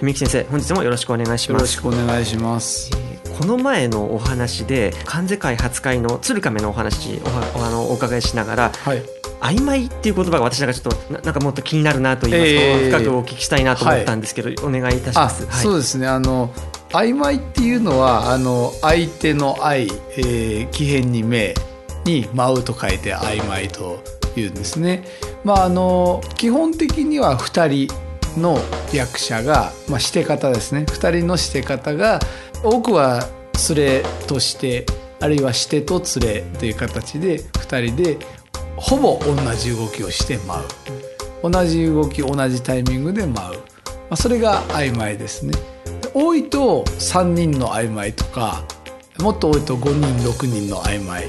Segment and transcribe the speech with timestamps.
[0.00, 1.50] 文幸先生本日もよろしくお願いします。
[1.50, 2.90] よろしくお願いします。
[3.36, 7.20] この前のお話で関西会初会の鶴亀のお話
[7.56, 9.02] おあのお伺いしながら、はい、
[9.40, 15.46] 曖昧っていう言葉が私なんかちょっとなんかもっと気になるなと言いますか、えー、深くお聞きしたいなと思ったんですけど、はい、お願いいたします。
[15.46, 16.06] はい、そうですね。
[16.06, 16.52] あの
[16.90, 19.84] 曖昧っていうのはあの相手の愛、
[20.16, 21.54] えー、奇変に名
[22.04, 23.98] に舞うと書いて曖昧と
[24.36, 25.04] いうんですね。
[25.42, 28.58] まああの基本的には2人の
[28.92, 30.84] 役者が、まあ、して方ですね。
[30.88, 32.20] 2人のして方が
[32.62, 33.28] 多くは
[33.74, 34.86] 連れとして
[35.20, 38.18] あるいはしてと連れという形で2人で
[38.76, 40.68] ほぼ同じ動きをして舞う。
[41.50, 43.62] 同じ動き同じタイミングで舞う、ま
[44.10, 45.52] あ、それが曖昧ですね。
[46.14, 48.64] 多いと3人の曖昧とか
[49.20, 51.24] もっと多いと5人6人の曖昧。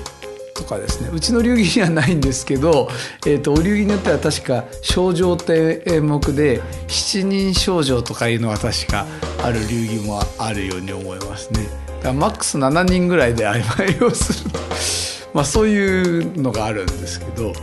[0.59, 2.89] とかですねうちの流儀にはないんですけど、
[3.25, 9.05] えーと、お流儀によっては確か「症状」って演目で七人症状とかいうのは確か
[9.41, 11.67] ある流儀もあるように思いますね。
[11.99, 14.49] だからマックス7人ぐらいで曖昧をする
[15.33, 17.53] まあそういうのがあるんですけど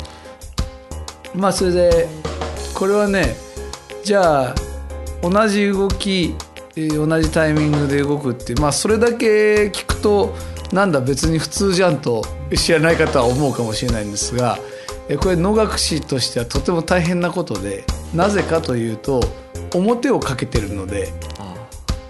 [1.34, 2.08] まあそれで
[2.74, 3.36] これはね
[4.04, 4.54] じゃあ
[5.22, 6.34] 同じ動き
[6.76, 10.34] 同じタイミングで動くってまあそれだけ聞くと
[10.72, 12.22] なんだ別に普通じゃんと
[12.54, 14.58] 知らない方は思うかもしれないんですが
[15.20, 17.84] これ能楽師としてはとても大変なことで
[18.14, 19.20] なぜかというと
[19.74, 21.12] 表をかけてるので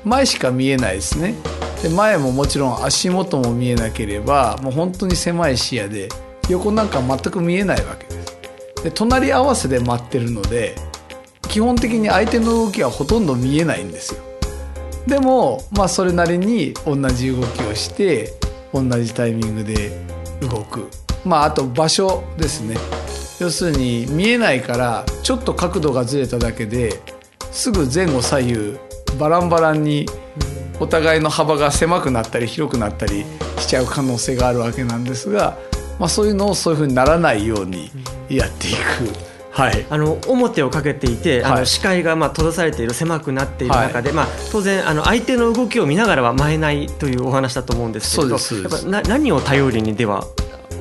[0.04, 1.34] 前しか見えないですね。
[1.82, 6.08] で前ももちろん足元も見えなければもう本当に狭い視野で
[6.48, 8.38] 横なんか全く見えないわけです。
[8.84, 10.75] で隣り合わせで待ってるので
[11.48, 14.22] 基本的に相手の動きはほとんど見えないんですよ。
[15.06, 18.32] でもまあそれなりに同じ動きをして
[18.72, 19.91] 同じタイミングで
[20.41, 20.88] 動く
[21.24, 22.76] まああと場所ですね
[23.41, 27.00] 要するに見えないからちょっと角度がずれただけで
[27.50, 28.78] すぐ前後左右
[29.19, 30.06] バランバランに
[30.78, 33.25] お互いの幅が狭くなったり広くなったり
[33.58, 35.56] しちゃう可能性があるわけなんですが、
[35.98, 37.91] まあ、そういうのをそういうふうにならないように
[38.28, 39.35] やっていく。
[39.56, 48.41] はい、あの表をかけていて、はい、あの視界がまあ閉ざされている狭くなっている中で、はい、まあ、当然あの相手の動きを見ながらは舞えないというお話だと思うんですけどやっ
[48.71, 50.25] ぱな何を頼りにでは？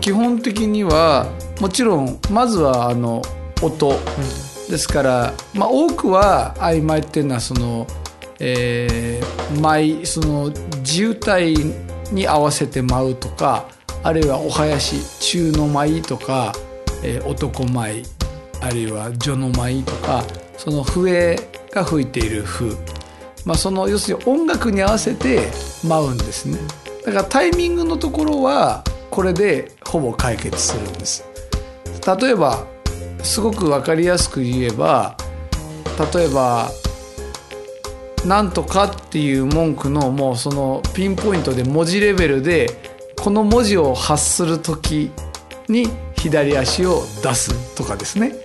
[0.02, 1.32] 基本的には
[1.62, 3.22] もちろんまずはあの
[3.62, 3.98] 音、うん、
[4.70, 7.88] ですから、まあ、多くは曖昧っていうのはその
[8.38, 10.52] えー、舞その
[10.84, 11.56] 渋滞
[12.12, 13.70] に合わせて舞うとか
[14.04, 16.52] あるいはお囃子中の舞とか、
[17.02, 18.04] えー、男舞
[18.62, 20.24] あるいは女の舞とか
[20.58, 21.38] その笛
[21.72, 22.76] が吹いている風、
[23.46, 25.50] まあ、その要するに音楽に合わせて
[25.88, 26.58] 舞うんですね。
[27.06, 31.24] だからタイミングのところはこれでほぼ解決するんです。
[32.20, 32.66] 例えば
[33.24, 35.18] すごく分かりやすく言えば
[36.14, 36.70] 例えば
[38.26, 42.70] なんとかっていう文句のもうそのピンポイントで文字レベルで
[43.18, 45.12] この文字を発する時
[45.68, 48.45] に左足を出すとかですね。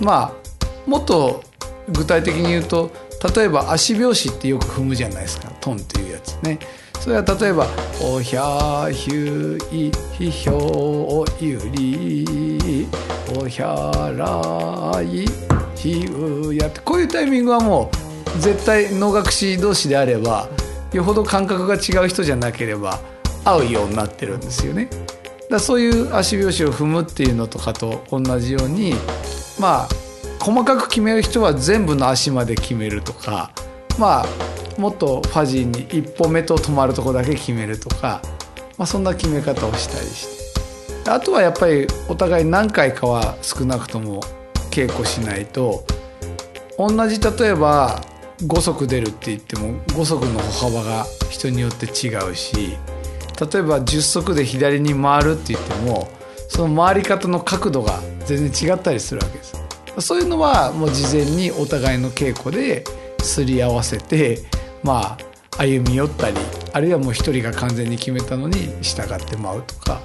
[0.00, 1.42] まあもっと
[1.88, 2.90] 具体的に言うと
[3.34, 6.58] 例えば足拍子ってよく踏むじゃないですかトンっていうやつね
[7.00, 7.66] それは例えば
[8.02, 12.86] 「おひゃひゅいひひょうゆり
[13.38, 15.26] おひゃらい
[15.74, 17.90] ひうや」ってこういうタイミングはも
[18.36, 20.48] う絶対能楽師同士であれば
[20.92, 23.00] よほど感覚が違う人じゃなければ
[23.44, 24.88] 合うようになってるんですよね。
[25.50, 28.94] だそういう足拍子を踏むっていうのとかと同じように
[29.60, 29.88] まあ
[30.40, 33.52] 細かく決める人は全部の足まで決めるとか
[33.98, 34.26] まあ
[34.80, 38.22] もっとファジーに一歩目と止まるとこだけ決めるとか、
[38.78, 40.40] まあ、そんな決め方をしたりして。
[41.10, 44.20] あとはやっぱりお互い何回かは少なくとも
[44.70, 45.84] 稽古しないと
[46.78, 48.00] 同じ例えば
[48.42, 56.08] 5足出るって言っても5足の歩幅が人によって違うし例えば10足で左に回るって言っても
[56.50, 59.54] その回り方の角度が全然違ったりするわけです
[59.98, 62.84] そういうのはもう事前にお互いの稽古で
[63.20, 64.38] すり合わせて
[64.82, 66.36] まあ歩み寄ったり
[66.72, 70.00] あるいはもう一人が完全に決めたのに従ってまうとか、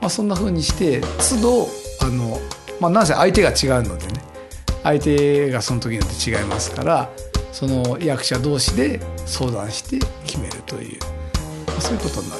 [0.00, 1.68] まあ、そんな風にして都度
[2.00, 2.38] あの、
[2.80, 4.20] まあ、なんせ相手が違うのでね
[4.82, 7.10] 相手がその時によって違いますから
[7.52, 10.98] その役者同士で相談して決めるという、
[11.66, 12.39] まあ、そういうことになって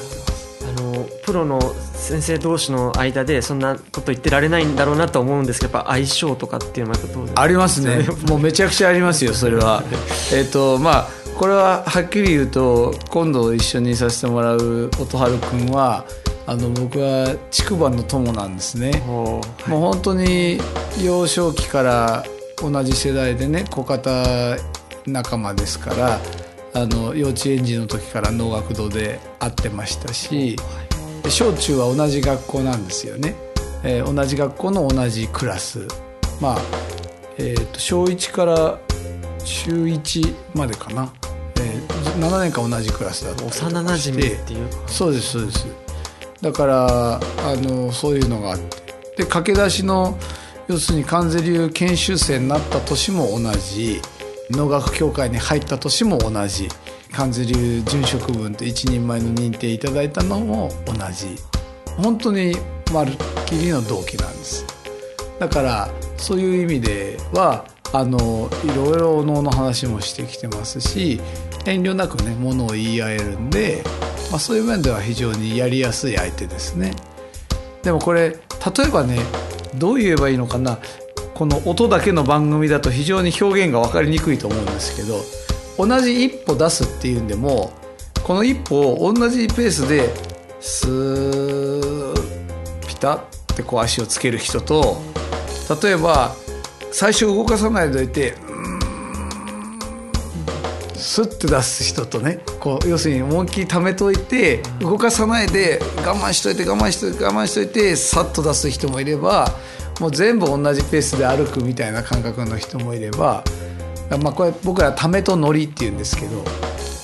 [1.31, 1.61] プロの
[1.93, 8.05] 先生同士の間でそんなこと言ってられないんだろうなと思うんですけどやっぱ相性とかっていうのは当然ありますね。
[8.27, 9.81] もうめちゃくちゃありますよそれは。
[10.33, 11.07] えっとまあ
[11.39, 16.03] これははっきり言うと今度一緒にさせてもらう音春君は
[16.47, 20.59] あの僕は筑波の友なんですね、はい、もう本当に
[21.01, 22.25] 幼少期から
[22.57, 24.57] 同じ世代でね小型
[25.07, 26.19] 仲間ですから
[26.73, 30.55] あの幼稚園児の時から能楽堂で会ってましたし、
[31.29, 33.35] 小中は同じ学校なんですよね、
[33.83, 35.87] えー、同じ学校の同じクラス。
[36.39, 36.57] まあ、
[37.37, 38.79] えーと、小1から
[39.43, 41.13] 中1までかな、
[41.57, 41.87] えー、
[42.19, 45.67] 7年間同じクラスだった幼なじみっていうそうですそうです。
[46.41, 47.19] だからあ
[47.55, 48.81] のそういうのがあって。
[49.17, 50.17] で駆け出しの
[50.67, 54.01] 要するに関税流研修生になった年も同じ。
[54.51, 56.67] 農学協会に入った年も同じ
[57.11, 61.35] 関税流殉職分と一人前の認定いただいたのも同じ。
[61.97, 62.55] 本当に
[62.93, 64.65] まるっきりの同期なんです。
[65.39, 71.19] だからそういう意味ではあのいろいろ能の話もしてきてますし
[71.65, 73.83] 遠慮なくねものを言い合えるんで、
[74.29, 76.93] まあ、そういう面では非常にやりやすい相手ですね。
[77.83, 78.37] でもこれ例
[78.87, 79.19] えばね
[79.75, 80.79] どう言えばいいのかな。
[81.33, 85.15] この音だけの番組だと非常に表現が分かりにくいと思うんですけど
[85.87, 87.73] 同じ一歩出すっていうんでも
[88.23, 90.09] この一歩を同じペースで
[90.59, 92.13] スー
[92.87, 93.21] ピタっ
[93.55, 95.01] てこう足をつける人と
[95.83, 96.35] 例えば
[96.91, 98.35] 最初動かさないでおいて
[100.95, 109.47] スッて出す人とねこう要するに思いっきり溜めといて動かさないで我慢しといて我慢しといて我慢しといてさっと出す人もいれば
[109.99, 113.43] もう全部同じペースで歩くみたいな感覚の人もいれば、
[114.17, 116.43] まあ、これ僕らためとノリっていうんですけど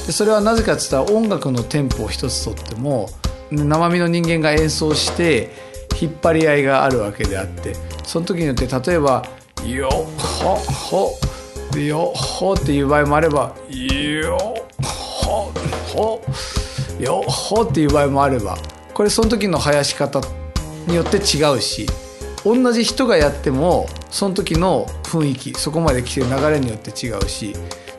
[0.05, 3.09] でそれはなぜかって言ったら音楽のテンポを一つとっても
[3.51, 5.49] 生身の人間が演奏して
[5.99, 9.23] 引っ張り合いがあるわけであってその時によって例えば
[9.65, 11.19] 「よほほ」
[11.71, 14.37] で「よほ」っていう場合もあれば「よ
[14.81, 15.51] ほ
[15.93, 16.21] ほ」
[16.99, 18.57] よほっていう場合もあれば
[18.93, 20.21] これその時の生やし方
[20.87, 21.87] によって違うし
[22.43, 27.55] 同じ人がやってもその時の雰囲気そこまで来てる流れによって違うし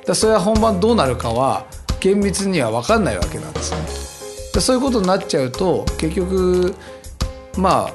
[0.07, 1.67] だそれは本番どうなるかは
[2.01, 4.61] 厳密には分かんないわけなんですね。
[4.61, 6.75] そういうことになっちゃうと結局
[7.57, 7.95] まあ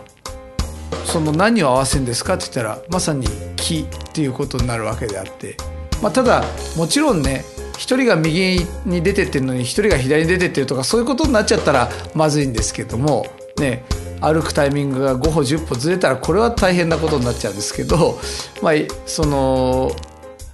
[1.06, 5.56] その何を合わせるんですかって言ったらまさに木っていうことになるわけであって、
[6.02, 6.44] まあ、ただ
[6.76, 7.44] もちろんね
[7.78, 13.26] 一人が右に出てってるのに一人が左に出てってるとかそういうことになっちゃったらまずいんですけども
[13.58, 13.84] ね
[14.22, 18.20] 歩くタイミングが5歩10歩ずれたらこれは大変なことになっちゃうんですけど、
[18.62, 18.74] まあ、
[19.06, 19.92] その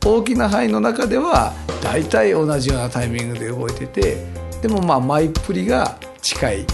[0.05, 4.25] 大きな範囲の中では大体同じようなタイミングで動いてて
[4.61, 6.65] でもまあ前っぷりが近いっ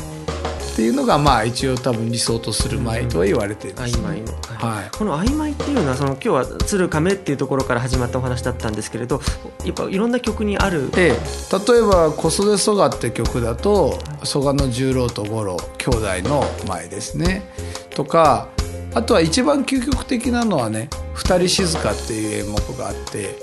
[0.81, 9.19] ていうのがまあ一応多分理想とする舞とは言われています、ね、曖昧の、はい、この曖昧っていうのはその今日は「鶴亀」っていうところから始まったお話だったんですけれど
[9.65, 17.44] やっぱいろんな曲にある、ええ、例えば「小袖蘇我」って曲だと蘇我の十郎と五郎兄弟の舞ですね。
[17.92, 18.48] とか
[18.94, 23.36] あとは一番究極的なのはね「二人静か」っていう演目があって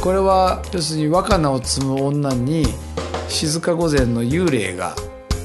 [0.00, 2.66] これは要するに若菜を摘む女に
[3.28, 4.96] 静御前の幽霊が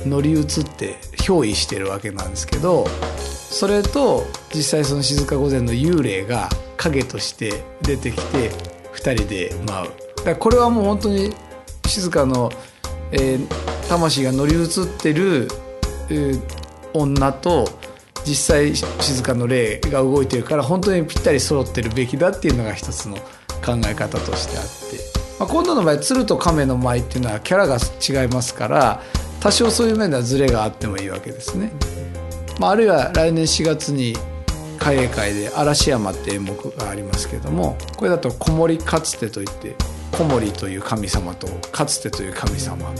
[0.05, 8.51] 乗り移って憑依してるわけなんですけどそれと実際その静御前の幽霊が影として出てきて
[8.93, 10.25] 2人で舞う。
[10.25, 11.33] だこれはもう本当に
[11.87, 12.51] 静かの、
[13.11, 13.47] えー、
[13.87, 14.67] 魂が乗り移っ
[15.01, 15.47] てる、
[16.09, 16.41] えー、
[16.93, 17.67] 女と
[18.25, 29.01] 実際静かの霊が動いてるから本当にぴったり揃ってるべきだっていうのが一つの考え方としてあって、まあ、今度の場合鶴と亀の舞っていうのはキャラが違いますから
[29.39, 31.71] 多少そういう面ではズレがあってもいいわけですね。
[32.59, 34.15] まあ、あるいは来年4月に
[34.77, 39.75] 海営会で嵐山って演目がありますけどもこれだと子守かつてといって
[40.11, 42.93] 子守という神様とかつてという神様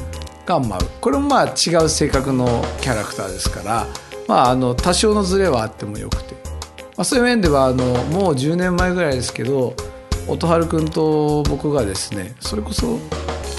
[0.46, 3.88] が舞うこれもまあ違う性格のキャラクターですから、
[4.28, 6.34] まあ、あの多少のズレはあってもよくて、
[6.98, 9.76] まあ、そういう面ではあのもう10年前ぐらいですけど
[10.28, 12.98] 音春君と僕がですねそれこそ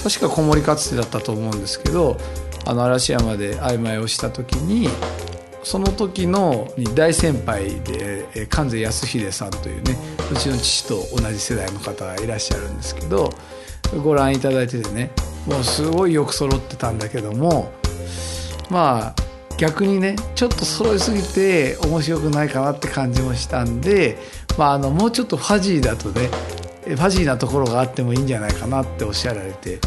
[0.03, 2.17] 確か子守かつてだったと思うんですけど
[2.65, 4.89] あの嵐山で曖昧をした時に
[5.63, 9.97] その時の大先輩で関西康秀さんというね
[10.33, 13.31] うちの父と同じ世代の方がいらっしゃるんですけど
[14.03, 15.11] ご覧いただいててね
[15.45, 17.71] もうすごいよく揃ってたんだけども
[18.69, 19.15] まあ
[19.57, 24.17] 逆にねちょっと揃いすぎて面白くないかなって感じもしたんで、
[24.57, 26.29] まあ、あのもうちょっとファジーだとね
[26.83, 29.79] ファジーなところがあってもいいんじゃないかなっておっしゃられて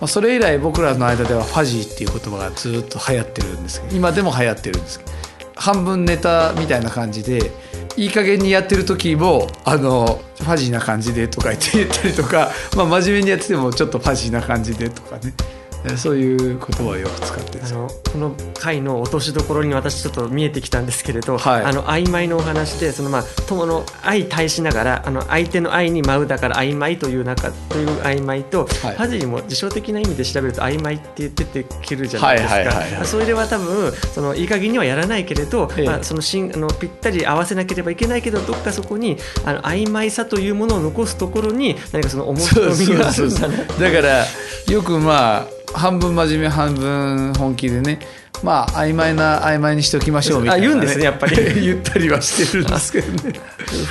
[0.00, 5.12] まあ、それ以来僕らの間ではファジーっていう言葉がずっと流行ってるんですけど今でも流行ってるんですけど
[5.62, 7.52] 半分ネタみたいな感じで
[7.96, 15.32] いい加減にやってる時もあのファジーな感じでとか言って言ったりとか、まあ、真面目にやっててもちょっとファジーな感じでとかね。
[15.96, 33.04] そういう言葉をよく使ってあのこの回の落としどころに私ちょっと見えてきたんですけれど、はい、あの曖昧のお話でそのまあ友の相対しながらあの相手の愛に舞うだから曖昧という中という曖昧と、はい、ファジーも辞書的な意味で調べると曖昧って出てくるじゃないですか。
[33.04, 43.56] それでは多分そのいい加減にはやらないけれど、ええ、まあそのしんあのぴったり合わせなければいけないけどどっかそこにあの曖昧さというものを残すところに何かその面白みがあるんだな。
[43.56, 44.24] だから
[44.72, 47.98] よくまあ半分真面目半分本気でね
[48.42, 51.36] まあ曖昧な曖昧にしておきましょうみたいな、ね、言うんですねやっぱり。
[51.62, 53.22] 言ったりはしてるんですけどね。
[53.24, 53.40] なる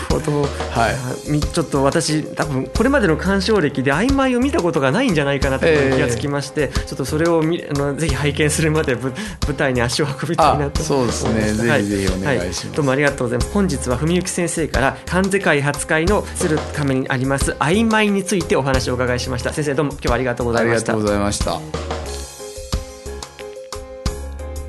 [0.10, 0.48] ほど、は
[0.90, 9.14] い、ちょっと私多分これまでの鑑賞歴で曖昧を見たことがないんじゃないかなと気がつきまして、えー、ちょっとそれをみあのぜひ拝見するまで舞
[9.56, 10.84] 台に足を運びたいなと。
[10.84, 11.54] そうですね。
[11.54, 13.52] ぜひぜひお願いします、はい、どうもありがとうございます。
[13.54, 19.54] 本日は文幸先生から関世界初回の鶴亀にあります曖昧についてお話をお伺いしました。
[19.54, 20.94] 先生どうも今日はありがとうございました。
[20.94, 22.11] ありがとうございました